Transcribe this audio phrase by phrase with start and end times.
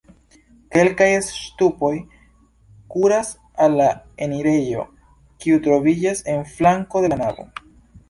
[0.75, 1.91] Kelkaj ŝtupoj
[2.95, 3.31] kuras
[3.67, 3.93] al la
[4.29, 4.89] enirejo,
[5.45, 7.53] kiu troviĝas en flanko de la navo.